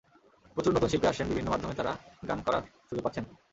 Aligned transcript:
প্রচুর 0.55 0.75
নতুন 0.75 0.89
শিল্পী 0.91 1.07
আসছেন, 1.09 1.27
বিভিন্ন 1.27 1.49
মাধ্যমে 1.51 1.77
তাঁরা 1.77 1.93
গান 2.29 2.39
করার 2.45 2.63
সুযোগ 2.87 3.03
পাচ্ছেন। 3.05 3.23